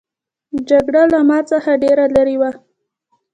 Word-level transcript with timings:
جګړه 0.69 1.03
له 1.13 1.19
ما 1.29 1.39
څخه 1.51 1.71
ډېره 1.83 2.05
لیري 2.13 2.35
وه. 2.41 2.51